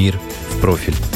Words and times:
«Мир 0.00 0.18
в 0.48 0.60
профиль». 0.62 1.09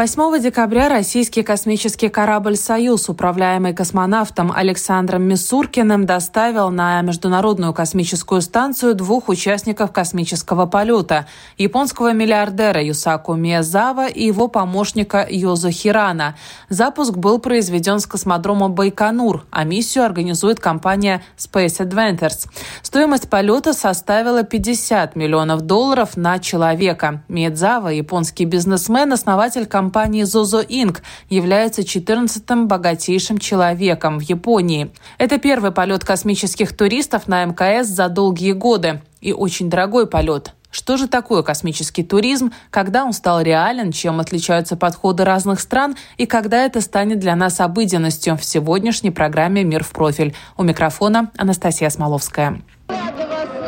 8 0.00 0.40
декабря 0.40 0.88
российский 0.88 1.42
космический 1.42 2.08
корабль 2.08 2.56
«Союз», 2.56 3.10
управляемый 3.10 3.74
космонавтом 3.74 4.50
Александром 4.50 5.24
Мисуркиным, 5.24 6.06
доставил 6.06 6.70
на 6.70 7.02
Международную 7.02 7.74
космическую 7.74 8.40
станцию 8.40 8.94
двух 8.94 9.28
участников 9.28 9.92
космического 9.92 10.64
полета– 10.64 11.26
японского 11.58 12.14
миллиардера 12.14 12.82
Юсаку 12.82 13.34
Миязава 13.34 14.06
и 14.08 14.24
его 14.24 14.48
помощника 14.48 15.26
Йозу 15.28 15.70
Хирана. 15.70 16.34
Запуск 16.70 17.12
был 17.12 17.38
произведен 17.38 18.00
с 18.00 18.06
космодрома 18.06 18.70
Байконур, 18.70 19.44
а 19.50 19.64
миссию 19.64 20.06
организует 20.06 20.60
компания 20.60 21.22
Space 21.36 21.86
Adventures. 21.86 22.48
Стоимость 22.80 23.28
полета 23.28 23.74
составила 23.74 24.44
50 24.44 25.14
миллионов 25.14 25.60
долларов 25.60 26.16
на 26.16 26.38
человека. 26.38 27.22
Миядзава, 27.28 27.88
японский 27.88 28.46
бизнесмен, 28.46 29.12
основатель 29.12 29.66
компании 29.66 29.89
компании 29.90 30.22
Zozo 30.22 30.64
Inc. 30.64 30.98
является 31.28 31.82
14-м 31.82 32.68
богатейшим 32.68 33.38
человеком 33.38 34.20
в 34.20 34.22
Японии. 34.22 34.92
Это 35.18 35.38
первый 35.38 35.72
полет 35.72 36.04
космических 36.04 36.76
туристов 36.76 37.26
на 37.26 37.44
МКС 37.44 37.88
за 37.88 38.08
долгие 38.08 38.52
годы. 38.52 39.02
И 39.20 39.32
очень 39.32 39.68
дорогой 39.68 40.06
полет. 40.06 40.52
Что 40.70 40.96
же 40.96 41.08
такое 41.08 41.42
космический 41.42 42.04
туризм, 42.04 42.52
когда 42.70 43.04
он 43.04 43.12
стал 43.12 43.40
реален, 43.42 43.90
чем 43.90 44.20
отличаются 44.20 44.76
подходы 44.76 45.24
разных 45.24 45.58
стран 45.58 45.96
и 46.18 46.26
когда 46.26 46.64
это 46.64 46.80
станет 46.80 47.18
для 47.18 47.34
нас 47.34 47.58
обыденностью 47.58 48.36
в 48.36 48.44
сегодняшней 48.44 49.10
программе 49.10 49.64
«Мир 49.64 49.82
в 49.82 49.90
профиль». 49.90 50.36
У 50.56 50.62
микрофона 50.62 51.32
Анастасия 51.36 51.90
Смоловская. 51.90 52.62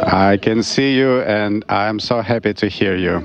I 0.05 0.37
can 0.37 0.63
see 0.63 0.95
you 0.97 1.25
and 1.27 1.65
I'm 1.69 1.99
so 1.99 2.23
happy 2.23 2.55
to 2.55 2.69
hear 2.69 2.97
you. 2.97 3.23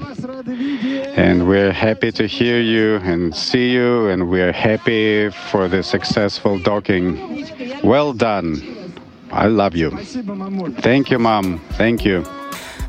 And 1.17 1.47
we're 1.47 1.71
happy 1.71 2.11
to 2.11 2.27
hear 2.27 2.61
you 2.61 2.97
and 2.97 3.35
see 3.35 3.71
you, 3.71 4.07
and 4.09 4.29
we're 4.29 4.51
happy 4.51 5.31
for 5.31 5.67
the 5.67 5.81
successful 5.81 6.59
docking. 6.59 7.47
Well 7.83 8.13
done. 8.13 8.93
I 9.31 9.47
love 9.47 9.75
you. 9.75 9.89
Thank 9.89 11.09
you, 11.09 11.17
Mom. 11.17 11.59
Thank 11.71 12.05
you. 12.05 12.23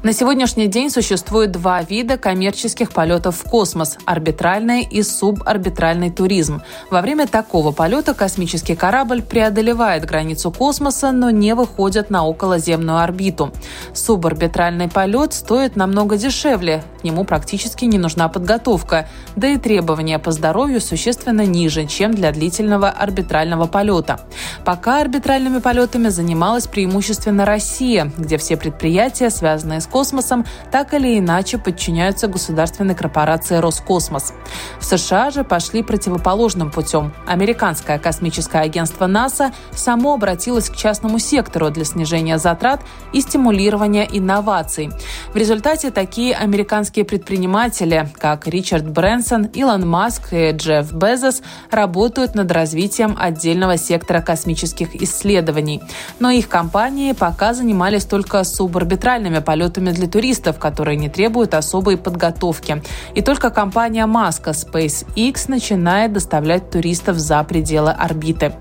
На 0.04 0.12
сегодняшний 0.12 0.68
день 0.68 0.90
существует 0.90 1.50
два 1.50 1.82
вида 1.82 2.18
коммерческих 2.18 2.92
полетов 2.92 3.38
в 3.38 3.42
космос– 3.42 3.98
арбитральный 4.06 4.82
и 4.82 5.02
субарбитральный 5.02 6.10
туризм. 6.10 6.62
Во 6.88 7.00
время 7.00 7.26
такого 7.26 7.72
полета 7.72 8.14
космический 8.14 8.76
корабль 8.76 9.22
преодолевает 9.22 10.04
границу 10.04 10.52
космоса, 10.52 11.10
но 11.10 11.30
не 11.30 11.52
выходит 11.56 12.10
на 12.10 12.24
околоземную 12.24 12.98
орбиту. 12.98 13.50
Субарбитральный 13.92 14.88
полет 14.88 15.32
стоит 15.32 15.74
намного 15.74 16.16
дешевле, 16.16 16.84
к 17.00 17.04
нему 17.04 17.24
практически 17.24 17.84
не 17.84 17.98
нужна 17.98 18.28
подготовка, 18.28 19.08
да 19.34 19.48
и 19.48 19.56
требования 19.56 20.18
по 20.18 20.30
здоровью 20.32 20.80
существенно 20.80 21.44
ниже, 21.46 21.86
чем 21.86 22.12
для 22.12 22.32
длительного 22.32 22.88
арбитрального 22.90 23.66
полета. 23.66 24.20
Пока 24.64 25.00
арбитральными 25.00 25.58
полетами 25.58 26.08
занималась 26.08 26.66
преимущественно 26.66 27.44
Россия, 27.44 28.12
где 28.16 28.36
все 28.36 28.56
предприятия, 28.56 29.30
связанные 29.30 29.80
с 29.80 29.87
космосом 29.88 30.44
так 30.70 30.94
или 30.94 31.18
иначе 31.18 31.58
подчиняются 31.58 32.28
государственной 32.28 32.94
корпорации 32.94 33.56
Роскосмос. 33.56 34.32
В 34.78 34.84
США 34.84 35.30
же 35.30 35.44
пошли 35.44 35.82
противоположным 35.82 36.70
путем. 36.70 37.12
Американское 37.26 37.98
космическое 37.98 38.62
агентство 38.62 39.06
НАСА 39.06 39.52
само 39.72 40.14
обратилось 40.14 40.68
к 40.68 40.76
частному 40.76 41.18
сектору 41.18 41.70
для 41.70 41.84
снижения 41.84 42.38
затрат 42.38 42.82
и 43.12 43.20
стимулирования 43.20 44.06
инноваций. 44.10 44.90
В 45.32 45.36
результате 45.36 45.90
такие 45.90 46.34
американские 46.34 47.04
предприниматели, 47.04 48.08
как 48.18 48.46
Ричард 48.46 48.88
Брэнсон, 48.88 49.44
Илон 49.46 49.88
Маск 49.88 50.32
и 50.32 50.50
Джефф 50.50 50.92
Безос, 50.92 51.42
работают 51.70 52.34
над 52.34 52.50
развитием 52.52 53.16
отдельного 53.18 53.76
сектора 53.76 54.20
космических 54.20 54.94
исследований. 54.96 55.82
Но 56.18 56.30
их 56.30 56.48
компании 56.48 57.12
пока 57.12 57.54
занимались 57.54 58.04
только 58.04 58.44
суборбитральными 58.44 59.38
полетами 59.38 59.77
маршрутами 59.78 59.90
для 59.92 60.08
туристов, 60.08 60.58
которые 60.58 60.96
не 60.96 61.08
требуют 61.08 61.54
особой 61.54 61.96
подготовки. 61.96 62.82
И 63.14 63.22
только 63.22 63.50
компания 63.50 64.06
Маска 64.06 64.50
SpaceX 64.50 65.44
начинает 65.48 66.12
доставлять 66.12 66.70
туристов 66.70 67.16
за 67.18 67.42
пределы 67.44 67.90
орбиты. 67.90 68.52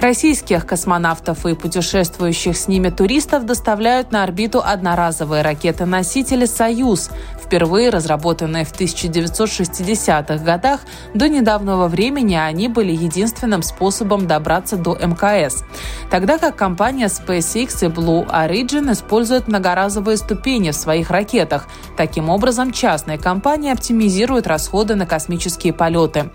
Российских 0.00 0.66
космонавтов 0.66 1.46
и 1.46 1.54
путешествующих 1.54 2.56
с 2.56 2.68
ними 2.68 2.90
туристов 2.90 3.44
доставляют 3.46 4.12
на 4.12 4.22
орбиту 4.22 4.60
одноразовые 4.64 5.42
ракеты-носители 5.42 6.46
«Союз», 6.46 7.10
впервые 7.52 7.90
разработанные 7.90 8.64
в 8.64 8.72
1960-х 8.72 10.42
годах, 10.42 10.80
до 11.12 11.28
недавнего 11.28 11.86
времени 11.86 12.34
они 12.34 12.68
были 12.68 12.92
единственным 12.92 13.62
способом 13.62 14.26
добраться 14.26 14.78
до 14.78 14.94
МКС. 14.96 15.62
Тогда 16.10 16.38
как 16.38 16.56
компания 16.56 17.08
SpaceX 17.08 17.84
и 17.84 17.90
Blue 17.90 18.26
Origin 18.26 18.90
используют 18.90 19.48
многоразовые 19.48 20.16
ступени 20.16 20.70
в 20.70 20.76
своих 20.76 21.10
ракетах. 21.10 21.68
Таким 21.98 22.30
образом, 22.30 22.72
частные 22.72 23.18
компании 23.18 23.70
оптимизируют 23.70 24.46
расходы 24.46 24.94
на 24.94 25.04
космические 25.04 25.74
полеты. 25.74 26.30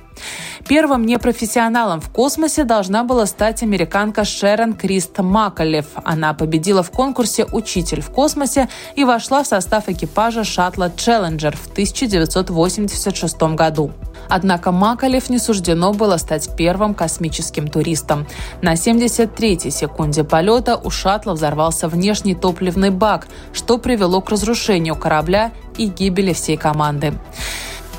Первым 0.67 1.05
непрофессионалом 1.05 2.01
в 2.01 2.09
космосе 2.09 2.63
должна 2.63 3.03
была 3.03 3.25
стать 3.25 3.63
американка 3.63 4.25
Шерон 4.25 4.73
Крист 4.73 5.17
Макалев. 5.19 5.85
Она 6.03 6.33
победила 6.33 6.83
в 6.83 6.91
конкурсе 6.91 7.45
«Учитель 7.45 8.01
в 8.01 8.09
космосе» 8.11 8.67
и 8.95 9.03
вошла 9.03 9.43
в 9.43 9.47
состав 9.47 9.87
экипажа 9.87 10.43
шаттла 10.43 10.91
«Челленджер» 10.95 11.55
в 11.55 11.71
1986 11.71 13.41
году. 13.55 13.91
Однако 14.29 14.71
Макалев 14.71 15.29
не 15.29 15.39
суждено 15.39 15.93
было 15.93 16.17
стать 16.17 16.49
первым 16.57 16.93
космическим 16.93 17.67
туристом. 17.67 18.27
На 18.61 18.73
73-й 18.73 19.71
секунде 19.71 20.23
полета 20.23 20.75
у 20.75 20.89
шаттла 20.89 21.33
взорвался 21.33 21.87
внешний 21.87 22.35
топливный 22.35 22.89
бак, 22.89 23.27
что 23.53 23.77
привело 23.77 24.21
к 24.21 24.29
разрушению 24.29 24.95
корабля 24.95 25.51
и 25.77 25.85
гибели 25.85 26.33
всей 26.33 26.57
команды. 26.57 27.13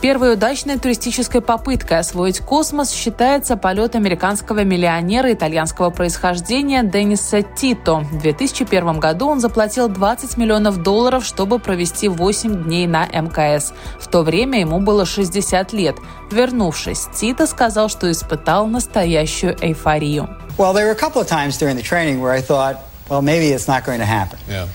Первой 0.00 0.34
удачной 0.34 0.78
туристической 0.78 1.41
попыткой 1.41 1.98
освоить 1.98 2.38
космос 2.38 2.92
считается 2.92 3.56
полет 3.56 3.97
американского 3.97 4.62
миллионера 4.62 5.32
итальянского 5.32 5.91
происхождения 5.91 6.84
Денниса 6.84 7.42
Тито. 7.42 7.97
В 7.97 8.19
2001 8.20 9.00
году 9.00 9.26
он 9.26 9.41
заплатил 9.41 9.88
20 9.88 10.37
миллионов 10.37 10.84
долларов, 10.84 11.25
чтобы 11.25 11.58
провести 11.58 12.06
8 12.06 12.62
дней 12.62 12.87
на 12.87 13.06
МКС. 13.06 13.72
В 13.98 14.06
то 14.06 14.22
время 14.22 14.60
ему 14.60 14.78
было 14.78 15.04
60 15.04 15.72
лет. 15.72 15.97
Вернувшись, 16.31 17.08
Тито 17.16 17.48
сказал, 17.48 17.88
что 17.88 18.08
испытал 18.08 18.69
настоящую 18.69 19.56
эйфорию. 19.60 20.28
Well, 20.56 20.75
there 20.75 20.87
were 20.87 20.92
a 20.92 20.94
couple 20.94 21.20
of 21.20 21.26
times 21.26 21.58
during 21.58 21.75
the 21.75 21.82
training 21.82 22.20
where 22.20 22.32
I 22.32 22.41
thought, 22.41 22.76
well, 23.08 23.20
maybe 23.20 23.49
it's 23.49 23.67
not 23.67 23.84
going 23.84 23.99
to 23.99 24.06
happen. 24.06 24.38
Yeah. 24.49 24.69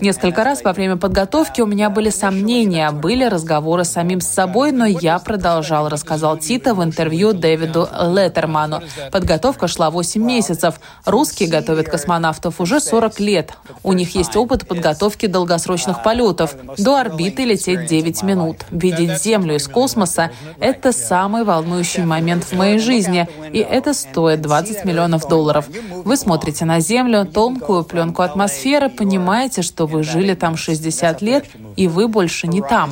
Несколько 0.00 0.44
раз 0.44 0.62
во 0.62 0.74
время 0.74 0.96
подготовки 0.96 1.62
у 1.62 1.66
меня 1.66 1.88
были 1.88 2.10
сомнения, 2.10 2.90
были 2.90 3.24
разговоры 3.24 3.84
с 3.84 3.92
самим 3.92 4.20
с 4.20 4.26
собой, 4.26 4.70
но 4.70 4.84
я 4.84 5.18
продолжал, 5.20 5.88
рассказал 5.88 6.36
Тита 6.36 6.74
в 6.74 6.84
интервью 6.84 7.32
Дэвиду 7.32 7.88
Леттерману. 8.12 8.82
Подготовка 9.10 9.68
шла 9.68 9.90
8 9.90 10.22
месяцев. 10.22 10.80
Русские 11.06 11.48
готовят 11.48 11.88
космонавтов 11.88 12.60
уже 12.60 12.78
40 12.78 13.20
лет. 13.20 13.54
У 13.82 13.94
них 13.94 14.14
есть 14.14 14.36
опыт 14.36 14.68
подготовки 14.68 15.24
долгосрочных 15.26 16.02
полетов. 16.02 16.56
До 16.76 16.96
орбиты 16.96 17.44
лететь 17.44 17.86
9 17.86 18.22
минут. 18.22 18.66
Видеть 18.70 19.22
Землю 19.22 19.54
из 19.54 19.66
космоса— 19.66 20.30
это 20.60 20.92
самый 20.92 21.44
волнующий 21.44 22.04
момент 22.04 22.44
в 22.44 22.52
моей 22.52 22.78
жизни, 22.78 23.28
и 23.50 23.60
это 23.60 23.94
стоит 23.94 24.42
20 24.42 24.84
миллионов 24.84 25.26
долларов. 25.26 25.66
Вы 26.04 26.18
смотрите 26.34 26.64
на 26.64 26.80
Землю, 26.80 27.24
тонкую 27.24 27.84
пленку 27.84 28.22
атмосферы, 28.22 28.88
понимаете, 28.88 29.62
что 29.62 29.86
вы 29.86 30.02
жили 30.02 30.34
там 30.34 30.56
60 30.56 31.22
лет, 31.22 31.44
и 31.76 31.86
вы 31.86 32.08
больше 32.08 32.48
не 32.48 32.60
там. 32.60 32.90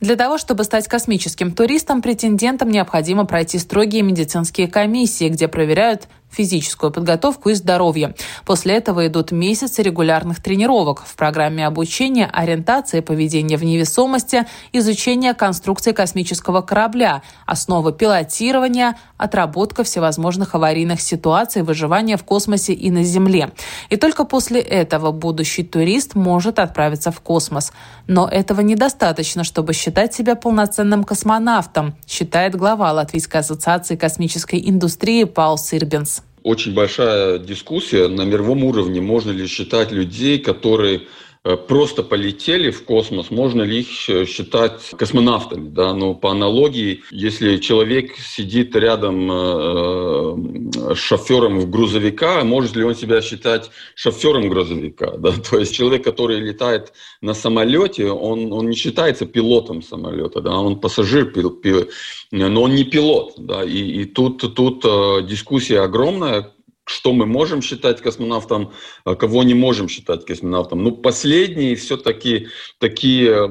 Для 0.00 0.16
того, 0.16 0.38
чтобы 0.38 0.64
стать 0.64 0.88
космическим 0.88 1.52
туристом, 1.52 2.02
претендентам 2.02 2.70
необходимо 2.70 3.24
пройти 3.24 3.60
строгие 3.60 4.02
медицинские 4.02 4.66
комиссии, 4.66 5.28
где 5.28 5.46
проверяют 5.46 6.08
физическую 6.32 6.90
подготовку 6.90 7.50
и 7.50 7.54
здоровье. 7.54 8.14
После 8.44 8.74
этого 8.74 9.06
идут 9.06 9.32
месяцы 9.32 9.82
регулярных 9.82 10.42
тренировок 10.42 11.02
в 11.04 11.14
программе 11.14 11.66
обучения, 11.66 12.26
ориентации, 12.26 13.00
поведения 13.00 13.56
в 13.56 13.64
невесомости, 13.64 14.46
изучения 14.72 15.34
конструкции 15.34 15.92
космического 15.92 16.62
корабля, 16.62 17.22
основы 17.46 17.92
пилотирования, 17.92 18.96
отработка 19.16 19.84
всевозможных 19.84 20.54
аварийных 20.54 21.00
ситуаций, 21.00 21.62
выживания 21.62 22.16
в 22.16 22.24
космосе 22.24 22.72
и 22.72 22.90
на 22.90 23.04
Земле. 23.04 23.52
И 23.90 23.96
только 23.96 24.24
после 24.24 24.60
этого 24.60 25.12
будущий 25.12 25.62
турист 25.62 26.14
может 26.14 26.58
отправиться 26.58 27.12
в 27.12 27.20
космос. 27.20 27.72
Но 28.06 28.28
этого 28.28 28.60
недостаточно, 28.62 29.44
чтобы 29.44 29.74
считать 29.74 30.14
себя 30.14 30.34
полноценным 30.34 31.04
космонавтом, 31.04 31.94
считает 32.06 32.56
глава 32.56 32.92
Латвийской 32.92 33.38
ассоциации 33.38 33.96
космической 33.96 34.62
индустрии 34.68 35.24
Паул 35.24 35.58
Сирбенс 35.58 36.21
очень 36.42 36.74
большая 36.74 37.38
дискуссия 37.38 38.08
на 38.08 38.22
мировом 38.22 38.64
уровне, 38.64 39.00
можно 39.00 39.30
ли 39.30 39.46
считать 39.46 39.92
людей, 39.92 40.38
которые 40.38 41.02
просто 41.42 42.04
полетели 42.04 42.70
в 42.70 42.84
космос, 42.84 43.30
можно 43.30 43.62
ли 43.62 43.80
их 43.80 43.88
считать 44.28 44.90
космонавтами? 44.96 45.68
Да? 45.68 45.92
Но 45.92 46.14
по 46.14 46.30
аналогии, 46.30 47.02
если 47.10 47.56
человек 47.56 48.16
сидит 48.16 48.76
рядом 48.76 49.30
э, 49.30 50.94
с 50.94 50.98
шофером 50.98 51.68
грузовика, 51.68 52.44
может 52.44 52.76
ли 52.76 52.84
он 52.84 52.94
себя 52.94 53.20
считать 53.22 53.70
шофером 53.96 54.48
грузовика? 54.48 55.16
Да? 55.18 55.32
То 55.50 55.58
есть 55.58 55.74
человек, 55.74 56.04
который 56.04 56.38
летает 56.38 56.92
на 57.20 57.34
самолете, 57.34 58.10
он, 58.10 58.52
он 58.52 58.68
не 58.68 58.76
считается 58.76 59.26
пилотом 59.26 59.82
самолета, 59.82 60.40
да? 60.40 60.52
он 60.52 60.78
пассажир, 60.78 61.32
пил, 61.32 61.50
пил, 61.50 61.88
но 62.30 62.62
он 62.62 62.74
не 62.76 62.84
пилот. 62.84 63.34
Да? 63.38 63.64
И, 63.64 63.78
и 63.78 64.04
тут, 64.04 64.54
тут 64.54 64.84
э, 64.84 65.26
дискуссия 65.26 65.80
огромная, 65.80 66.52
что 66.84 67.12
мы 67.12 67.26
можем 67.26 67.62
считать 67.62 68.00
космонавтом, 68.00 68.72
а 69.04 69.14
кого 69.14 69.42
не 69.44 69.54
можем 69.54 69.88
считать 69.88 70.24
космонавтом. 70.24 70.82
Ну, 70.82 70.92
последние 70.92 71.76
все-таки 71.76 72.48
такие 72.78 73.48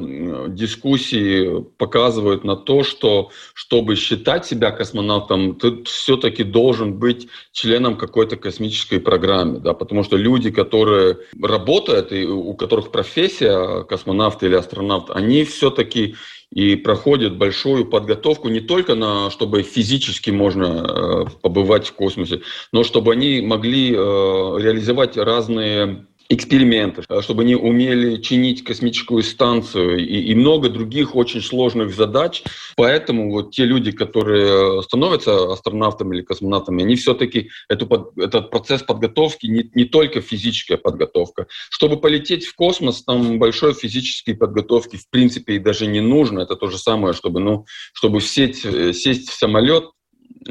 дискуссии 0.49 1.63
показывают 1.77 2.43
на 2.43 2.57
то, 2.57 2.83
что 2.83 3.31
чтобы 3.53 3.95
считать 3.95 4.45
себя 4.45 4.71
космонавтом, 4.71 5.55
ты 5.55 5.83
все-таки 5.83 6.43
должен 6.43 6.99
быть 6.99 7.29
членом 7.53 7.97
какой-то 7.97 8.35
космической 8.35 8.99
программы, 8.99 9.59
да, 9.59 9.73
потому 9.73 10.03
что 10.03 10.17
люди, 10.17 10.51
которые 10.51 11.19
работают 11.41 12.11
и 12.11 12.25
у 12.25 12.53
которых 12.53 12.91
профессия 12.91 13.83
космонавт 13.83 14.43
или 14.43 14.55
астронавт, 14.55 15.09
они 15.09 15.45
все-таки 15.45 16.15
и 16.51 16.75
проходят 16.75 17.37
большую 17.37 17.85
подготовку 17.85 18.49
не 18.49 18.59
только 18.59 18.95
на, 18.95 19.29
чтобы 19.29 19.63
физически 19.63 20.31
можно 20.31 20.65
э, 20.65 21.25
побывать 21.41 21.87
в 21.87 21.93
космосе, 21.93 22.41
но 22.71 22.83
чтобы 22.83 23.13
они 23.13 23.41
могли 23.41 23.91
э, 23.91 23.95
реализовать 23.95 25.17
разные 25.17 26.07
эксперименты, 26.31 27.03
э, 27.09 27.21
чтобы 27.21 27.43
они 27.43 27.55
умели 27.55 28.21
чинить 28.21 28.63
космическую 28.63 29.21
станцию 29.21 29.99
и, 29.99 30.31
и 30.31 30.35
много 30.35 30.69
других 30.69 31.15
очень 31.15 31.41
сложных 31.41 31.93
задач. 31.93 32.43
Поэтому 32.77 33.31
вот 33.31 33.51
те 33.51 33.65
люди, 33.65 33.91
которые 33.91 34.81
становятся 34.83 35.51
астронавтами 35.51 36.15
или 36.15 36.23
космонавтами, 36.23 36.83
они 36.83 36.95
все-таки 36.95 37.49
эту, 37.67 38.13
этот 38.17 38.49
процесс 38.49 38.81
подготовки 38.81 39.47
не, 39.47 39.69
не 39.75 39.85
только 39.85 40.21
физическая 40.21 40.77
подготовка. 40.77 41.47
Чтобы 41.69 41.99
полететь 41.99 42.45
в 42.45 42.55
космос, 42.55 43.03
там 43.03 43.37
большой 43.37 43.73
физической 43.73 44.33
подготовки 44.33 44.95
в 44.95 45.09
принципе 45.09 45.55
и 45.55 45.59
даже 45.59 45.85
не 45.87 46.01
нужно. 46.01 46.39
Это 46.39 46.55
то 46.55 46.67
же 46.67 46.77
самое, 46.77 47.13
чтобы, 47.13 47.41
ну, 47.41 47.65
чтобы 47.93 48.21
сесть, 48.21 48.65
э, 48.65 48.93
сесть 48.93 49.29
в 49.29 49.33
самолет, 49.33 49.85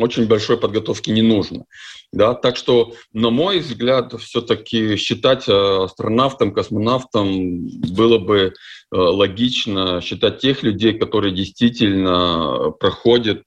очень 0.03 0.27
большой 0.27 0.57
подготовки 0.57 1.11
не 1.11 1.23
нужно. 1.23 1.65
Да? 2.13 2.35
Так 2.35 2.57
что, 2.57 2.95
на 3.13 3.31
мой 3.31 3.61
взгляд, 3.61 4.13
все-таки 4.21 4.97
считать 4.97 5.49
э, 5.49 5.53
астронавтом, 5.53 6.53
космонавтом 6.53 7.67
было 7.95 8.19
бы 8.19 8.39
э, 8.39 8.51
логично 8.91 10.01
считать 10.01 10.39
тех 10.41 10.63
людей, 10.63 10.99
которые 10.99 11.35
действительно 11.35 12.73
проходят 12.79 13.43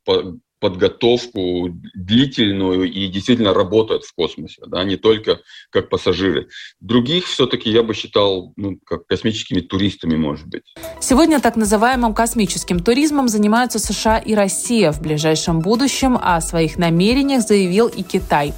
подготовку 0.63 1.71
длительную 1.94 2.89
и 2.89 3.07
действительно 3.10 3.54
работают 3.54 4.06
в 4.06 4.15
космосе, 4.15 4.62
да, 4.65 4.81
не 4.86 4.95
только 4.95 5.42
как 5.71 5.89
пассажиры. 5.89 6.48
Других 6.80 7.25
все-таки 7.25 7.69
я 7.69 7.83
бы 7.83 7.94
считал 7.94 8.54
ну, 8.56 8.80
как 8.86 9.06
космическими 9.06 9.60
туристами, 9.60 10.15
может 10.15 10.48
быть. 10.48 10.63
Сегодня 11.01 11.42
так 11.42 11.57
называемым 11.57 12.13
космическим 12.13 12.80
туризмом 12.80 13.27
занимаются 13.27 13.77
США 13.77 14.19
и 14.19 14.36
Россия. 14.36 14.94
В 14.94 15.01
ближайшем 15.01 15.60
будущем 15.60 16.18
о 16.18 16.39
своих 16.39 16.77
намерениях 16.77 17.42
заявил 17.42 17.89
и 17.89 18.01
Китай. 18.01 18.54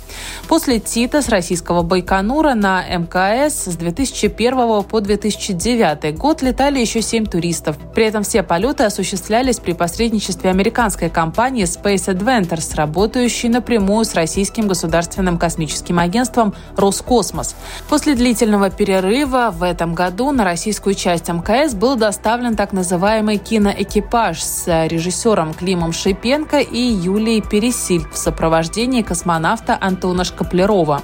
После 0.47 0.79
ТИТа 0.79 1.23
с 1.23 1.29
российского 1.29 1.81
Байконура 1.81 2.53
на 2.53 2.83
МКС 2.87 3.65
с 3.65 3.75
2001 3.77 4.83
по 4.83 5.01
2009 5.01 6.15
год 6.15 6.43
летали 6.43 6.79
еще 6.79 7.01
семь 7.01 7.25
туристов. 7.25 7.77
При 7.95 8.05
этом 8.05 8.21
все 8.21 8.43
полеты 8.43 8.83
осуществлялись 8.83 9.57
при 9.57 9.73
посредничестве 9.73 10.51
американской 10.51 11.09
компании 11.09 11.65
Space 11.65 11.94
Space 11.95 12.13
Adventures, 12.13 12.75
работающий 12.75 13.49
напрямую 13.49 14.05
с 14.05 14.13
российским 14.13 14.67
государственным 14.67 15.37
космическим 15.37 15.99
агентством 15.99 16.53
«Роскосмос». 16.75 17.55
После 17.89 18.15
длительного 18.15 18.69
перерыва 18.69 19.49
в 19.51 19.63
этом 19.63 19.93
году 19.95 20.31
на 20.31 20.43
российскую 20.43 20.95
часть 20.95 21.29
МКС 21.29 21.73
был 21.73 21.95
доставлен 21.95 22.55
так 22.55 22.73
называемый 22.73 23.37
киноэкипаж 23.37 24.41
с 24.41 24.87
режиссером 24.87 25.53
Климом 25.53 25.93
Шипенко 25.93 26.59
и 26.59 26.79
Юлией 26.79 27.41
Пересиль 27.41 28.05
в 28.11 28.17
сопровождении 28.17 29.01
космонавта 29.01 29.77
Антона 29.79 30.23
Шкаплерова. 30.23 31.01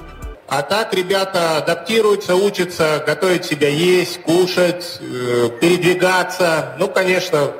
А 0.48 0.62
так 0.62 0.92
ребята 0.92 1.58
адаптируются, 1.58 2.36
учатся 2.36 3.02
готовить 3.06 3.46
себя 3.46 3.68
есть, 3.68 4.20
кушать, 4.20 4.98
э, 5.00 5.48
передвигаться. 5.60 6.74
Ну, 6.78 6.88
конечно, 6.88 7.52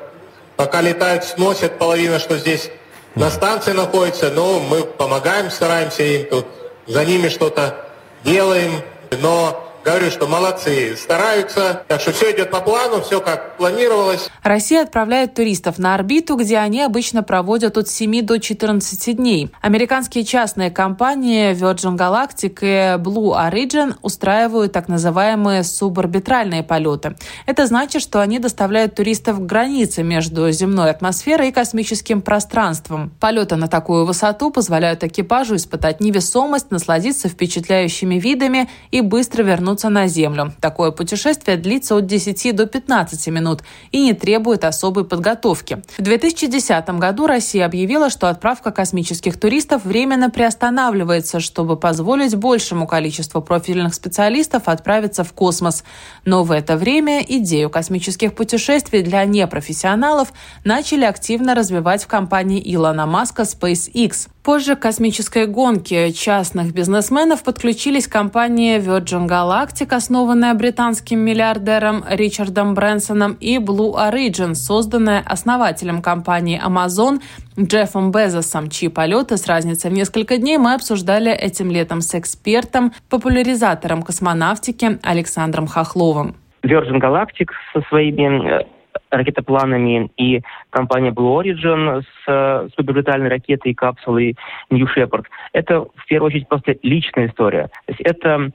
пока 0.56 0.82
летают, 0.82 1.24
сносят 1.24 1.78
половину, 1.78 2.18
что 2.18 2.36
здесь 2.36 2.70
на 3.14 3.30
станции 3.30 3.72
находится, 3.72 4.30
но 4.30 4.60
мы 4.60 4.84
помогаем, 4.84 5.50
стараемся 5.50 6.02
им 6.02 6.26
тут, 6.28 6.46
за 6.86 7.04
ними 7.04 7.28
что-то 7.28 7.86
делаем, 8.24 8.82
но 9.20 9.71
Говорю, 9.84 10.12
что 10.12 10.28
молодцы, 10.28 10.96
стараются. 10.96 11.82
Так 11.88 12.00
что 12.00 12.12
все 12.12 12.30
идет 12.30 12.52
по 12.52 12.60
плану, 12.60 13.02
все 13.02 13.20
как 13.20 13.56
планировалось. 13.56 14.30
Россия 14.44 14.82
отправляет 14.82 15.34
туристов 15.34 15.78
на 15.78 15.96
орбиту, 15.96 16.36
где 16.36 16.58
они 16.58 16.82
обычно 16.82 17.24
проводят 17.24 17.76
от 17.76 17.88
7 17.88 18.22
до 18.22 18.38
14 18.38 19.16
дней. 19.16 19.50
Американские 19.60 20.22
частные 20.22 20.70
компании 20.70 21.52
Virgin 21.52 21.96
Galactic 21.96 22.58
и 22.60 23.02
Blue 23.02 23.36
Origin 23.36 23.96
устраивают 24.02 24.70
так 24.72 24.86
называемые 24.86 25.64
суборбитральные 25.64 26.62
полеты. 26.62 27.16
Это 27.46 27.66
значит, 27.66 28.02
что 28.02 28.20
они 28.20 28.38
доставляют 28.38 28.94
туристов 28.94 29.40
к 29.40 29.42
границе 29.42 30.04
между 30.04 30.48
земной 30.52 30.90
атмосферой 30.90 31.48
и 31.48 31.52
космическим 31.52 32.22
пространством. 32.22 33.10
Полеты 33.18 33.56
на 33.56 33.66
такую 33.66 34.06
высоту 34.06 34.52
позволяют 34.52 35.02
экипажу 35.02 35.56
испытать 35.56 35.98
невесомость, 36.00 36.70
насладиться 36.70 37.28
впечатляющими 37.28 38.14
видами 38.20 38.70
и 38.92 39.00
быстро 39.00 39.42
вернуться 39.42 39.71
вернуться 39.72 39.88
на 39.88 40.06
Землю. 40.06 40.52
Такое 40.60 40.90
путешествие 40.90 41.56
длится 41.56 41.96
от 41.96 42.06
10 42.06 42.54
до 42.54 42.66
15 42.66 43.28
минут 43.28 43.62
и 43.90 44.02
не 44.02 44.12
требует 44.12 44.64
особой 44.64 45.04
подготовки. 45.04 45.82
В 45.96 46.02
2010 46.02 46.88
году 46.98 47.26
Россия 47.26 47.64
объявила, 47.64 48.10
что 48.10 48.28
отправка 48.28 48.70
космических 48.70 49.40
туристов 49.40 49.84
временно 49.84 50.28
приостанавливается, 50.28 51.40
чтобы 51.40 51.76
позволить 51.76 52.34
большему 52.36 52.86
количеству 52.86 53.40
профильных 53.40 53.94
специалистов 53.94 54.64
отправиться 54.66 55.24
в 55.24 55.32
космос. 55.32 55.84
Но 56.26 56.44
в 56.44 56.52
это 56.52 56.76
время 56.76 57.22
идею 57.26 57.70
космических 57.70 58.34
путешествий 58.34 59.02
для 59.02 59.24
непрофессионалов 59.24 60.32
начали 60.64 61.04
активно 61.04 61.54
развивать 61.54 62.04
в 62.04 62.06
компании 62.06 62.62
Илона 62.74 63.06
Маска 63.06 63.42
SpaceX. 63.42 64.28
Позже 64.44 64.74
к 64.74 64.80
космической 64.80 65.46
гонке 65.46 66.10
частных 66.10 66.74
бизнесменов 66.74 67.44
подключились 67.44 68.08
компании 68.08 68.80
Virgin 68.80 69.28
Galactic, 69.28 69.94
основанная 69.94 70.52
британским 70.54 71.20
миллиардером 71.20 72.02
Ричардом 72.08 72.74
Брэнсоном, 72.74 73.36
и 73.38 73.58
Blue 73.58 73.94
Origin, 73.94 74.54
созданная 74.54 75.22
основателем 75.24 76.02
компании 76.02 76.60
Amazon 76.60 77.20
Джеффом 77.56 78.10
Безосом, 78.10 78.68
чьи 78.68 78.88
полеты 78.88 79.36
с 79.36 79.46
разницей 79.46 79.92
в 79.92 79.94
несколько 79.94 80.38
дней 80.38 80.58
мы 80.58 80.74
обсуждали 80.74 81.30
этим 81.30 81.70
летом 81.70 82.00
с 82.00 82.12
экспертом, 82.16 82.92
популяризатором 83.08 84.02
космонавтики 84.02 84.98
Александром 85.04 85.68
Хохловым. 85.68 86.34
Virgin 86.64 87.00
Galactic 87.00 87.46
со 87.72 87.80
своими 87.88 88.60
э, 88.60 88.64
ракетопланами 89.12 90.10
и 90.16 90.42
компания 90.70 91.10
Blue 91.10 91.40
Origin 91.40 92.02
с 92.24 92.70
суборбитальной 92.76 93.28
ракетой 93.28 93.72
и 93.72 93.74
капсулой 93.74 94.36
New 94.70 94.86
Shepard. 94.86 95.24
Это 95.52 95.80
в 95.82 96.06
первую 96.08 96.28
очередь 96.28 96.48
просто 96.48 96.76
личная 96.82 97.28
история. 97.28 97.68
То 97.86 97.92
есть 97.92 98.00
это 98.00 98.50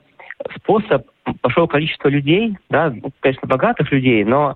способ, 0.56 1.06
пошел 1.40 1.66
количество 1.66 2.08
людей, 2.08 2.56
да, 2.70 2.90
ну, 2.90 3.10
конечно, 3.20 3.48
богатых 3.48 3.90
людей, 3.92 4.24
но 4.24 4.54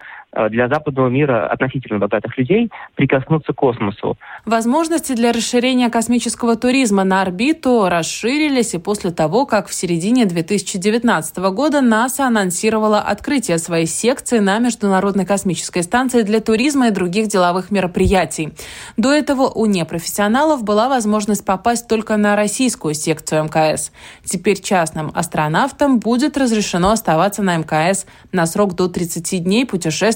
для 0.51 0.69
западного 0.69 1.09
мира 1.09 1.47
относительно 1.47 1.99
богатых 1.99 2.39
людей 2.39 2.71
прикоснуться 2.95 3.53
к 3.53 3.57
космосу. 3.57 4.17
Возможности 4.47 5.13
для 5.13 5.33
расширения 5.33 5.91
космического 5.91 6.57
туризма 6.57 7.05
на 7.05 7.23
орбиту 7.23 7.89
расширились 7.89 8.75
и 8.75 8.79
после 8.79 9.11
того, 9.11 9.47
как 9.47 9.69
в 9.69 9.75
середине 9.75 10.25
2019 10.25 11.37
года 11.51 11.81
НАСА 11.81 12.27
анонсировала 12.27 13.01
открытие 13.01 13.59
своей 13.59 13.87
секции 13.87 14.39
на 14.39 14.59
Международной 14.59 15.27
космической 15.27 15.83
станции 15.83 16.23
для 16.23 16.41
туризма 16.41 16.89
и 16.89 16.91
других 16.91 17.29
деловых 17.29 17.71
мероприятий. 17.71 18.53
До 18.97 19.13
этого 19.13 19.49
у 19.49 19.67
непрофессионалов 19.67 20.65
была 20.65 20.89
возможность 20.89 21.45
попасть 21.45 21.89
только 21.89 22.17
на 22.17 22.37
российскую 22.37 22.95
секцию 22.95 23.45
МКС. 23.45 23.93
Теперь 24.25 24.61
частным 24.61 25.11
астронавтам 25.15 25.99
будет 25.99 26.37
разрешено 26.37 26.91
оставаться 26.91 27.43
на 27.43 27.57
МКС 27.59 28.07
на 28.33 28.47
срок 28.47 28.75
до 28.75 28.89
30 28.89 29.45
дней, 29.45 29.67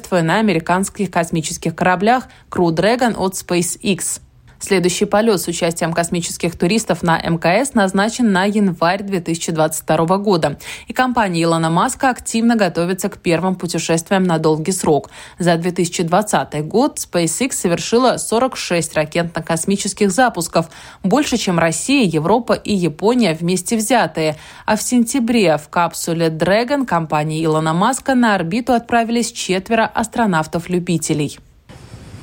путешествуя 0.07 0.23
на 0.23 0.39
американских 0.39 1.11
космических 1.11 1.75
кораблях 1.75 2.29
Crew 2.51 2.71
Dragon 2.71 3.15
от 3.17 3.35
SpaceX. 3.35 4.21
Следующий 4.59 5.05
полет 5.05 5.41
с 5.41 5.49
участием 5.49 5.93
космических 5.93 6.57
туристов 6.57 7.03
на 7.03 7.19
МКС 7.19 7.75
назначен 7.75 8.33
на 8.33 8.45
январь 8.45 9.03
2022 9.03 10.19
года. 10.19 10.59
И 10.87 10.93
компания 10.93 11.43
Илона 11.43 11.69
Маска 11.69 12.11
активно 12.11 12.57
готовится 12.57 13.09
к 13.09 13.19
первым 13.19 13.55
путешествиям 13.57 14.25
на 14.25 14.39
долгий 14.39 14.73
срок. 14.73 15.11
За 15.39 15.57
2020 15.57 16.67
год 16.67 16.99
SpaceX 16.99 17.53
совершила 17.53 18.17
46 18.17 18.95
ракетно-космических 18.95 20.11
запусков, 20.11 20.71
больше, 21.03 21.37
чем 21.37 21.59
Россия, 21.59 22.05
Европа 22.07 22.55
и 22.55 22.75
Япония 22.75 23.35
вместе 23.35 23.77
взятые. 23.77 24.37
А 24.65 24.77
в 24.77 24.83
сентябре 24.83 25.59
в 25.59 25.69
капсуле 25.69 26.29
Dragon 26.29 26.87
компании 26.87 27.45
Илона 27.45 27.75
Маска 27.75 28.15
на 28.15 28.35
орбиту 28.35 28.73
отправились 28.73 29.33
четверо 29.33 29.85
астронавтов-любителей. 29.85 31.39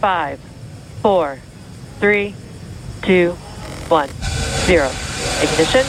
Five, 0.01 0.39
four, 1.01 1.37
three, 2.03 2.35
two, 3.01 3.31
one, 3.87 4.09
zero. 4.65 4.89
Ignition. 5.41 5.85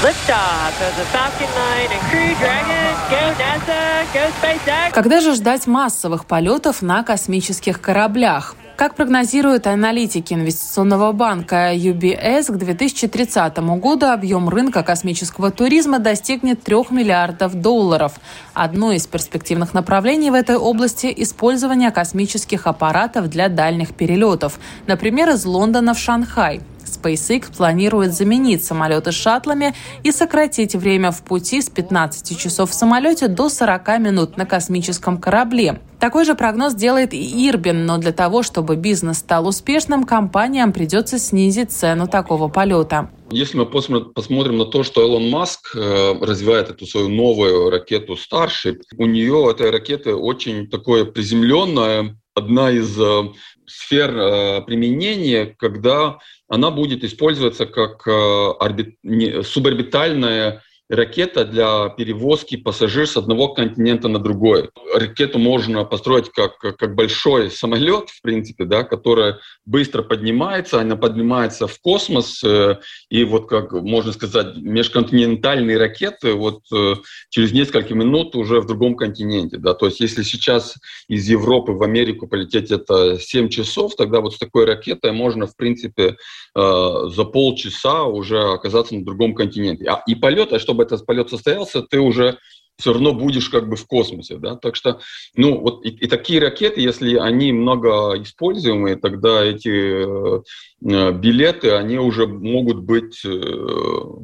Liftoff 0.00 0.70
of 0.86 0.94
the 0.96 1.04
Falcon 1.10 1.50
9 1.50 1.90
and 1.90 2.02
Crew 2.10 2.32
Dragon. 2.38 2.94
Go 3.10 3.22
NASA, 3.42 4.06
go 4.14 4.30
SpaceX. 4.40 4.92
Когда 4.92 5.20
же 5.20 5.34
ждать 5.34 5.66
массовых 5.66 6.26
полетов 6.26 6.80
на 6.80 7.02
космических 7.02 7.80
кораблях? 7.80 8.54
Как 8.76 8.94
прогнозируют 8.94 9.66
аналитики 9.66 10.32
инвестиционного 10.32 11.12
банка 11.12 11.74
UBS, 11.74 12.52
к 12.52 12.56
2030 12.56 13.58
году 13.78 14.06
объем 14.06 14.48
рынка 14.48 14.82
космического 14.82 15.50
туризма 15.50 15.98
достигнет 15.98 16.62
3 16.62 16.76
миллиардов 16.90 17.54
долларов. 17.54 18.14
Одно 18.54 18.92
из 18.92 19.06
перспективных 19.06 19.74
направлений 19.74 20.30
в 20.30 20.34
этой 20.34 20.56
области– 20.56 21.12
использование 21.16 21.90
космических 21.90 22.66
аппаратов 22.66 23.28
для 23.28 23.48
дальних 23.48 23.94
перелетов, 23.94 24.58
например, 24.86 25.30
из 25.30 25.44
Лондона 25.44 25.92
в 25.94 25.98
Шанхай. 25.98 26.60
SpaceX 26.84 27.54
планирует 27.56 28.14
заменить 28.14 28.64
самолеты 28.64 29.12
шаттлами 29.12 29.74
и 30.02 30.12
сократить 30.12 30.74
время 30.74 31.10
в 31.10 31.22
пути 31.22 31.60
с 31.60 31.68
15 31.68 32.38
часов 32.38 32.70
в 32.70 32.74
самолете 32.74 33.28
до 33.28 33.48
40 33.48 33.98
минут 33.98 34.36
на 34.36 34.46
космическом 34.46 35.18
корабле. 35.18 35.80
Такой 36.02 36.24
же 36.24 36.34
прогноз 36.34 36.74
делает 36.74 37.14
и 37.14 37.48
Ирбин, 37.48 37.86
но 37.86 37.96
для 37.96 38.10
того, 38.10 38.42
чтобы 38.42 38.74
бизнес 38.74 39.18
стал 39.18 39.46
успешным, 39.46 40.02
компаниям 40.02 40.72
придется 40.72 41.16
снизить 41.16 41.70
цену 41.70 42.08
такого 42.08 42.48
полета. 42.48 43.08
Если 43.30 43.56
мы 43.56 43.66
посмотрим 43.66 44.58
на 44.58 44.64
то, 44.64 44.82
что 44.82 45.00
Илон 45.00 45.30
Маск 45.30 45.76
э, 45.76 46.14
развивает 46.20 46.70
эту 46.70 46.86
свою 46.86 47.08
новую 47.08 47.70
ракету 47.70 48.14
Starship, 48.14 48.80
у 48.98 49.06
нее 49.06 49.46
эта 49.48 49.70
ракета 49.70 50.16
очень 50.16 50.68
такое 50.68 51.04
приземленная, 51.04 52.16
одна 52.34 52.72
из 52.72 52.98
э, 52.98 53.28
сфер 53.66 54.10
э, 54.10 54.62
применения, 54.62 55.54
когда 55.56 56.18
она 56.48 56.72
будет 56.72 57.04
использоваться 57.04 57.64
как 57.64 58.02
э, 58.08 59.42
суборбитальная 59.44 60.62
ракета 60.92 61.46
для 61.46 61.88
перевозки 61.88 62.56
пассажиров 62.56 63.08
с 63.08 63.16
одного 63.16 63.48
континента 63.48 64.08
на 64.08 64.18
другой. 64.18 64.68
Ракету 64.94 65.38
можно 65.38 65.84
построить 65.84 66.28
как, 66.30 66.58
как 66.58 66.94
большой 66.94 67.50
самолет, 67.50 68.10
в 68.10 68.20
принципе, 68.20 68.66
да, 68.66 68.84
который 68.84 69.36
быстро 69.64 70.02
поднимается, 70.02 70.80
она 70.80 70.96
поднимается 70.96 71.66
в 71.66 71.80
космос, 71.80 72.44
э, 72.44 72.76
и 73.08 73.24
вот, 73.24 73.48
как 73.48 73.72
можно 73.72 74.12
сказать, 74.12 74.56
межконтинентальные 74.56 75.78
ракеты 75.78 76.34
вот 76.34 76.60
э, 76.70 76.96
через 77.30 77.52
несколько 77.52 77.94
минут 77.94 78.36
уже 78.36 78.60
в 78.60 78.66
другом 78.66 78.94
континенте. 78.94 79.56
Да. 79.56 79.72
То 79.72 79.86
есть 79.86 80.00
если 80.00 80.22
сейчас 80.22 80.74
из 81.08 81.26
Европы 81.26 81.72
в 81.72 81.82
Америку 81.82 82.26
полететь 82.26 82.70
это 82.70 83.18
7 83.18 83.48
часов, 83.48 83.96
тогда 83.96 84.20
вот 84.20 84.34
с 84.34 84.38
такой 84.38 84.66
ракетой 84.66 85.12
можно, 85.12 85.46
в 85.46 85.56
принципе, 85.56 86.16
э, 86.54 86.94
за 87.08 87.24
полчаса 87.24 88.04
уже 88.04 88.38
оказаться 88.42 88.94
на 88.94 89.04
другом 89.06 89.34
континенте. 89.34 89.86
А, 89.86 90.02
и 90.06 90.14
полет, 90.14 90.52
а 90.52 90.58
чтобы 90.58 90.81
этот 90.82 91.06
полет 91.06 91.30
состоялся, 91.30 91.82
ты 91.82 92.00
уже 92.00 92.38
все 92.78 92.92
равно 92.92 93.12
будешь 93.12 93.48
как 93.48 93.68
бы 93.68 93.76
в 93.76 93.86
космосе, 93.86 94.38
да, 94.38 94.56
так 94.56 94.76
что, 94.76 95.00
ну, 95.36 95.60
вот 95.60 95.84
и, 95.84 95.90
и 95.90 96.06
такие 96.06 96.40
ракеты, 96.40 96.80
если 96.80 97.16
они 97.16 97.52
много 97.52 98.20
используемые, 98.20 98.96
тогда 98.96 99.44
эти 99.44 100.38
э, 100.38 100.42
Э, 100.84 101.12
билеты, 101.12 101.72
они 101.72 101.98
уже 101.98 102.26
могут 102.26 102.80
быть 102.80 103.20
э, 103.24 103.30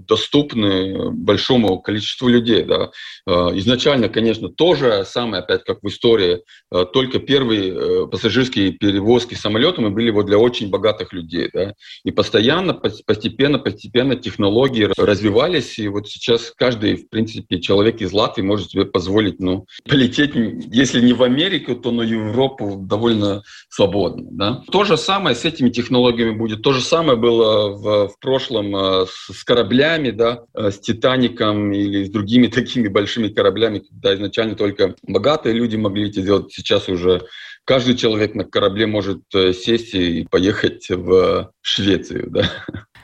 доступны 0.09 1.11
большому 1.11 1.81
количеству 1.81 2.29
людей. 2.29 2.65
Да. 2.65 2.91
Э, 3.27 3.51
изначально, 3.55 4.09
конечно, 4.09 4.49
тоже 4.49 5.05
самое, 5.07 5.43
опять 5.43 5.65
как 5.65 5.79
в 5.83 5.89
истории, 5.89 6.43
только 6.93 7.19
первые 7.19 8.09
пассажирские 8.09 8.73
перевозки 8.73 9.35
самолетами 9.35 9.89
были 9.89 10.11
вот 10.11 10.27
для 10.27 10.39
очень 10.39 10.71
богатых 10.71 11.13
людей. 11.13 11.49
Да. 11.53 11.75
И 12.05 12.11
постоянно, 12.11 12.75
постепенно, 12.75 13.59
постепенно 13.59 14.17
технологии 14.17 14.89
развивались, 14.97 15.79
и 15.79 15.89
вот 15.89 16.09
сейчас 16.09 16.53
каждый, 16.57 16.97
в 16.97 17.09
принципе, 17.09 17.61
человек 17.61 18.01
из 18.01 18.13
Латвии 18.13 18.38
может 18.43 18.71
себе 18.71 18.85
позволить 18.85 19.41
ну, 19.41 19.67
полететь, 19.89 20.33
если 20.35 21.01
не 21.01 21.13
в 21.13 21.23
Америку, 21.23 21.75
то 21.75 21.91
на 21.91 22.03
Европу 22.03 22.77
довольно 22.81 23.43
свободно. 23.69 24.29
Да. 24.31 24.63
То 24.71 24.85
же 24.85 24.97
самое 24.97 25.37
с 25.37 25.45
этими 25.45 25.71
технологиями 25.71 26.37
будет. 26.37 26.63
То 26.63 26.73
же 26.73 26.81
самое 26.81 27.19
было 27.19 27.71
в, 27.71 28.09
в 28.09 28.19
прошлом 28.21 28.75
э, 28.75 29.07
с 29.07 29.45
кораблями, 29.45 30.11
да, 30.11 30.45
э, 30.55 30.71
с 30.71 30.81
«Титаником» 30.81 31.73
или 31.73 32.05
с 32.05 32.11
другими 32.11 32.47
такими 32.59 32.89
большими 32.89 33.29
кораблями, 33.29 33.81
когда 33.81 34.15
изначально 34.15 34.55
только 34.55 34.95
богатые 35.03 35.55
люди 35.55 35.77
могли 35.77 36.11
это 36.11 36.23
делать. 36.23 36.53
Сейчас 36.53 36.89
уже 36.89 37.23
каждый 37.65 37.97
человек 37.97 38.35
на 38.35 38.45
корабле 38.45 38.87
может 38.87 39.23
э, 39.35 39.53
сесть 39.53 39.95
и 39.95 40.27
поехать 40.31 40.89
в 40.89 41.53
Швецию. 41.61 42.31
Да. 42.39 42.51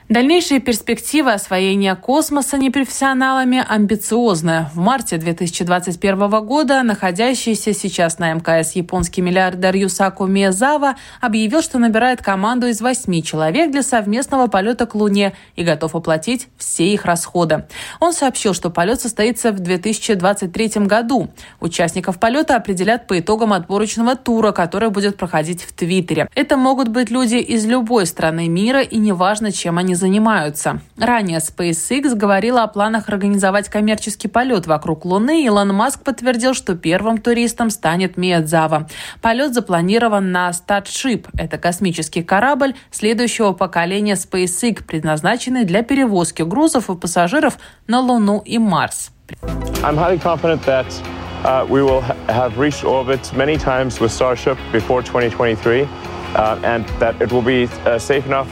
Дальнейшие 0.07 0.59
перспективы 0.59 1.33
освоения 1.33 1.95
космоса 1.95 2.59
непрофессионалами 2.59 3.65
амбициозны. 3.67 4.67
В 4.75 4.77
марте 4.77 5.17
2021 5.17 6.45
года 6.45 6.83
находящийся 6.83 7.73
сейчас 7.73 8.19
на 8.19 8.31
МКС 8.31 8.73
японский 8.73 9.23
миллиардер 9.23 9.75
Юсаку 9.75 10.27
Миязава 10.27 10.93
объявил, 11.21 11.63
что 11.63 11.79
набирает 11.79 12.21
команду 12.21 12.67
из 12.67 12.81
восьми 12.81 13.23
человек 13.23 13.71
для 13.71 13.81
совместного 13.81 14.45
полета 14.45 14.85
к 14.85 14.93
Луне 14.93 15.33
и 15.55 15.63
готов 15.63 15.95
оплатить 15.95 16.49
все 16.59 16.87
их 16.87 17.05
расходы. 17.05 17.65
Он 17.99 18.13
сообщил, 18.13 18.53
что 18.53 18.69
полет 18.69 19.01
состоится 19.01 19.51
в 19.51 19.57
2023 19.57 20.85
году. 20.85 21.29
Участников 21.59 22.19
полета 22.19 22.57
определят 22.57 23.07
по 23.07 23.19
итогам 23.19 23.53
отборочного 23.53 24.15
тура, 24.15 24.51
который 24.51 24.91
будет 24.91 25.17
проходить 25.17 25.63
в 25.63 25.73
Твиттере. 25.73 26.29
Это 26.35 26.57
могут 26.57 26.89
быть 26.89 27.09
люди 27.09 27.37
из 27.37 27.65
любой 27.65 28.05
страны 28.05 28.47
мира 28.47 28.83
и 28.83 28.97
неважно, 28.99 29.51
чем 29.51 29.79
они 29.79 29.94
занимаются. 29.95 30.81
Ранее 30.97 31.39
SpaceX 31.39 32.15
говорила 32.15 32.63
о 32.63 32.67
планах 32.67 33.09
организовать 33.09 33.69
коммерческий 33.69 34.27
полет 34.27 34.67
вокруг 34.67 35.05
Луны, 35.05 35.45
Илон 35.45 35.73
Маск 35.73 36.03
подтвердил, 36.03 36.53
что 36.53 36.75
первым 36.75 37.17
туристом 37.17 37.69
станет 37.69 38.17
Миядзава. 38.17 38.87
Полет 39.21 39.53
запланирован 39.53 40.31
на 40.31 40.49
Starship. 40.51 41.27
Это 41.37 41.57
космический 41.57 42.23
корабль 42.23 42.75
следующего 42.91 43.53
поколения 43.53 44.13
SpaceX, 44.13 44.83
предназначенный 44.83 45.63
для 45.65 45.81
перевозки 45.81 46.43
грузов 46.43 46.89
и 46.89 46.95
пассажиров 46.95 47.57
на 47.87 47.99
Луну 47.99 48.41
и 48.45 48.57
Марс. 48.57 49.11
I'm 49.83 49.97
highly 49.97 50.19
confident 50.19 50.61
that 50.63 50.85
uh, 51.43 51.65
we 51.67 51.81
will 51.81 52.01
ha 52.01 52.15
have 52.27 52.57
reached 52.57 52.83
orbit 52.83 53.31
many 53.33 53.57
times 53.57 53.99
with 53.99 54.11
Starship 54.11 54.57
before 54.71 55.01
2023, 55.01 55.87
uh, 56.35 56.59
and 56.63 56.85
that 56.99 57.19
it 57.21 57.31
will 57.31 57.41
be 57.41 57.67
uh, 57.85 57.97
safe 57.97 58.25
enough 58.25 58.47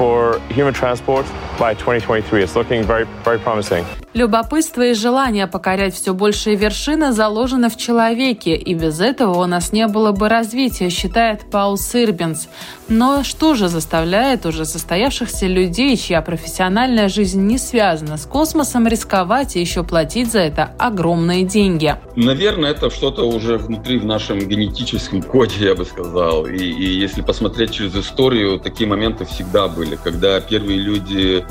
for 0.00 0.40
human 0.48 0.72
transport 0.72 1.26
by 1.58 1.74
2023. 1.74 2.42
It's 2.42 2.56
looking 2.56 2.82
very, 2.84 3.04
very 3.22 3.38
promising. 3.38 3.84
Любопытство 4.12 4.82
и 4.82 4.94
желание 4.94 5.46
покорять 5.46 5.94
все 5.94 6.12
большие 6.14 6.56
вершины 6.56 7.12
заложено 7.12 7.70
в 7.70 7.76
человеке, 7.76 8.56
и 8.56 8.74
без 8.74 9.00
этого 9.00 9.40
у 9.40 9.46
нас 9.46 9.72
не 9.72 9.86
было 9.86 10.10
бы 10.10 10.28
развития, 10.28 10.90
считает 10.90 11.48
Паул 11.48 11.76
Сырбинс. 11.76 12.48
Но 12.88 13.22
что 13.22 13.54
же 13.54 13.68
заставляет 13.68 14.46
уже 14.46 14.64
состоявшихся 14.64 15.46
людей, 15.46 15.96
чья 15.96 16.22
профессиональная 16.22 17.08
жизнь 17.08 17.40
не 17.42 17.56
связана 17.56 18.16
с 18.16 18.26
космосом, 18.26 18.88
рисковать 18.88 19.54
и 19.54 19.60
еще 19.60 19.84
платить 19.84 20.32
за 20.32 20.40
это 20.40 20.72
огромные 20.76 21.44
деньги? 21.44 21.94
Наверное, 22.16 22.72
это 22.72 22.90
что-то 22.90 23.28
уже 23.28 23.58
внутри 23.58 24.00
в 24.00 24.04
нашем 24.04 24.40
генетическом 24.40 25.22
коде, 25.22 25.66
я 25.66 25.76
бы 25.76 25.84
сказал. 25.84 26.46
И, 26.46 26.58
и 26.58 26.98
если 26.98 27.22
посмотреть 27.22 27.74
через 27.74 27.94
историю, 27.94 28.58
такие 28.58 28.88
моменты 28.88 29.24
всегда 29.24 29.68
были, 29.68 29.94
когда 29.94 30.40
первые 30.40 30.80
люди 30.80 31.44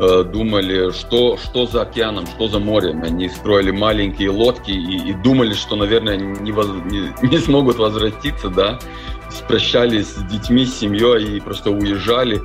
Э, 0.00 0.24
думали, 0.24 0.90
что, 0.90 1.36
что 1.36 1.66
за 1.66 1.82
океаном, 1.82 2.26
что 2.26 2.48
за 2.48 2.58
морем. 2.58 3.04
Они 3.04 3.28
строили 3.28 3.70
маленькие 3.70 4.30
лодки 4.30 4.72
и, 4.72 5.10
и 5.10 5.12
думали, 5.12 5.54
что, 5.54 5.76
наверное, 5.76 6.16
не, 6.16 6.50
воз, 6.50 6.68
не, 6.86 7.12
не 7.28 7.38
смогут 7.38 7.78
возвратиться, 7.78 8.48
да, 8.48 8.80
прощались 9.46 10.08
с 10.08 10.22
детьми, 10.24 10.66
с 10.66 10.80
семьей 10.80 11.36
и 11.36 11.40
просто 11.40 11.70
уезжали. 11.70 12.40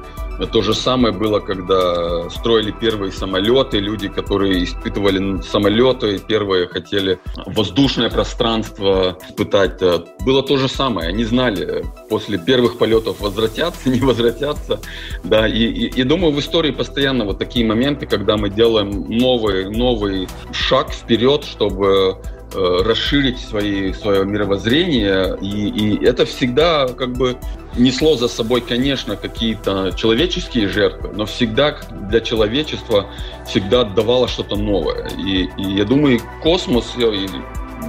То 0.45 0.61
же 0.61 0.73
самое 0.73 1.13
было, 1.13 1.39
когда 1.39 2.29
строили 2.29 2.71
первые 2.71 3.11
самолеты, 3.11 3.79
люди, 3.79 4.07
которые 4.07 4.63
испытывали 4.63 5.41
самолеты, 5.41 6.19
первые 6.19 6.67
хотели 6.67 7.19
воздушное 7.45 8.09
пространство 8.09 9.17
испытать. 9.27 9.81
Было 10.25 10.43
то 10.43 10.57
же 10.57 10.67
самое. 10.67 11.09
Они 11.09 11.23
знали, 11.23 11.83
после 12.09 12.37
первых 12.37 12.77
полетов 12.77 13.19
возвратятся, 13.19 13.89
не 13.89 13.99
возвратятся. 13.99 14.79
Да, 15.23 15.47
и, 15.47 15.63
и, 15.63 15.87
и 15.87 16.03
думаю, 16.03 16.33
в 16.33 16.39
истории 16.39 16.71
постоянно 16.71 17.25
вот 17.25 17.39
такие 17.39 17.65
моменты, 17.65 18.05
когда 18.05 18.37
мы 18.37 18.49
делаем 18.49 19.05
новый, 19.09 19.69
новый 19.69 20.27
шаг 20.51 20.91
вперед, 20.91 21.43
чтобы 21.43 22.17
расширить 22.53 23.39
свои, 23.39 23.93
свое 23.93 24.25
мировоззрение, 24.25 25.37
и, 25.41 25.69
и 25.69 26.05
это 26.05 26.25
всегда 26.25 26.87
как 26.87 27.13
бы 27.13 27.37
несло 27.77 28.15
за 28.15 28.27
собой, 28.27 28.61
конечно, 28.61 29.15
какие-то 29.15 29.93
человеческие 29.95 30.67
жертвы, 30.67 31.11
но 31.13 31.25
всегда 31.25 31.77
для 32.09 32.19
человечества 32.19 33.07
всегда 33.47 33.83
давало 33.83 34.27
что-то 34.27 34.55
новое. 34.55 35.07
И, 35.17 35.49
и 35.57 35.75
я 35.75 35.85
думаю, 35.85 36.19
космос, 36.41 36.93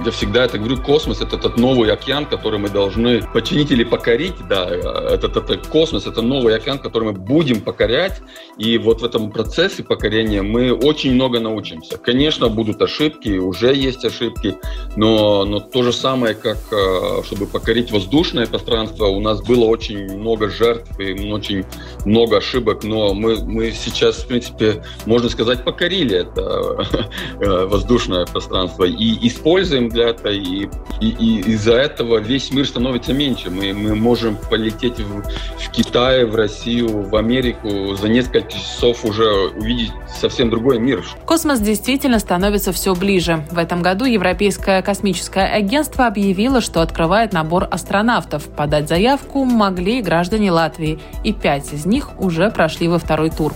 я 0.05 0.11
всегда. 0.11 0.45
Это 0.45 0.57
говорю, 0.57 0.77
космос— 0.77 1.21
это 1.21 1.37
тот 1.37 1.57
новый 1.57 1.91
океан, 1.91 2.25
который 2.25 2.59
мы 2.59 2.69
должны 2.69 3.21
починить 3.33 3.71
или 3.71 3.83
покорить, 3.83 4.35
да, 4.49 4.67
этот, 4.67 5.37
этот 5.37 5.67
космос— 5.67 6.05
это 6.07 6.21
новый 6.21 6.55
океан, 6.55 6.79
который 6.79 7.11
мы 7.11 7.13
будем 7.13 7.61
покорять, 7.61 8.21
и 8.57 8.77
вот 8.77 9.01
в 9.01 9.05
этом 9.05 9.31
процессе 9.31 9.83
покорения 9.83 10.41
мы 10.41 10.73
очень 10.73 11.13
много 11.13 11.39
научимся. 11.39 11.97
Конечно, 11.97 12.49
будут 12.49 12.81
ошибки, 12.81 13.37
уже 13.37 13.75
есть 13.75 14.03
ошибки, 14.05 14.57
но, 14.95 15.45
но 15.45 15.59
то 15.59 15.83
же 15.83 15.93
самое, 15.93 16.33
как 16.33 16.57
э, 16.71 17.23
чтобы 17.25 17.45
покорить 17.45 17.91
воздушное 17.91 18.47
пространство, 18.47 19.05
у 19.05 19.19
нас 19.19 19.41
было 19.41 19.65
очень 19.65 20.17
много 20.17 20.49
жертв 20.49 20.99
и 20.99 21.31
очень 21.31 21.65
много 22.05 22.37
ошибок, 22.37 22.83
но 22.83 23.13
мы, 23.13 23.43
мы 23.43 23.71
сейчас, 23.71 24.23
в 24.23 24.27
принципе, 24.27 24.83
можно 25.05 25.29
сказать, 25.29 25.63
покорили 25.63 26.17
это 26.17 27.11
э, 27.39 27.65
воздушное 27.65 28.25
пространство. 28.25 28.85
И 28.85 29.27
используем 29.27 29.90
этого, 29.99 30.31
и, 30.31 30.67
и, 30.99 31.09
и 31.09 31.39
из-за 31.51 31.73
этого 31.73 32.17
весь 32.17 32.51
мир 32.51 32.67
становится 32.67 33.13
меньше. 33.13 33.49
Мы, 33.49 33.73
мы 33.73 33.95
можем 33.95 34.37
полететь 34.49 34.99
в, 34.99 35.21
в 35.21 35.71
Китай, 35.71 36.25
в 36.25 36.35
Россию, 36.35 37.09
в 37.09 37.15
Америку, 37.15 37.95
за 37.95 38.07
несколько 38.07 38.41
часов 38.49 39.03
уже 39.05 39.29
увидеть 39.55 39.91
совсем 40.07 40.49
другой 40.49 40.79
мир. 40.79 41.03
Космос 41.25 41.59
действительно 41.59 42.19
становится 42.19 42.71
все 42.71 42.95
ближе. 42.95 43.45
В 43.51 43.57
этом 43.57 43.81
году 43.81 44.05
Европейское 44.05 44.81
космическое 44.81 45.45
агентство 45.45 46.07
объявило, 46.07 46.61
что 46.61 46.81
открывает 46.81 47.33
набор 47.33 47.67
астронавтов. 47.69 48.47
Подать 48.47 48.87
заявку 48.87 49.43
могли 49.45 50.01
граждане 50.01 50.51
Латвии, 50.51 50.99
и 51.23 51.33
пять 51.33 51.73
из 51.73 51.85
них 51.85 52.19
уже 52.19 52.49
прошли 52.51 52.87
во 52.87 52.99
второй 52.99 53.29
тур. 53.29 53.53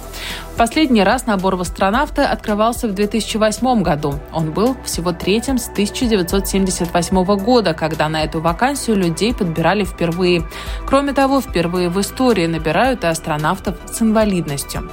Последний 0.58 1.04
раз 1.04 1.26
набор 1.26 1.58
в 1.58 1.62
астронавты 1.62 2.22
открывался 2.22 2.88
в 2.88 2.94
2008 2.94 3.84
году. 3.84 4.20
Он 4.32 4.52
был 4.52 4.78
всего 4.86 5.12
третьим 5.12 5.58
с 5.58 5.68
1978 5.68 7.26
года, 7.44 7.74
когда 7.74 8.08
на 8.08 8.24
эту 8.24 8.40
вакансию 8.40 8.96
людей 8.96 9.34
подбирали 9.34 9.84
впервые. 9.84 10.44
Кроме 10.88 11.12
того, 11.12 11.42
впервые 11.42 11.90
в 11.90 12.00
истории 12.00 12.48
набирают 12.48 13.04
и 13.04 13.08
астронавтов 13.08 13.76
с 13.86 14.02
инвалидностью. 14.02 14.90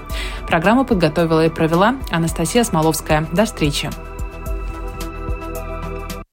Программу 0.49 0.85
подготовила 0.85 1.47
и 1.47 1.49
провела 1.49 1.95
Анастасия 2.11 2.65
Смоловская. 2.65 3.29
До 3.33 3.45
встречи! 3.45 3.89